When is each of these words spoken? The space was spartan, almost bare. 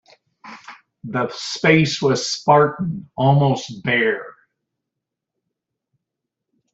The 1.03 1.29
space 1.29 2.01
was 2.01 2.27
spartan, 2.27 3.11
almost 3.15 3.83
bare. 3.83 4.35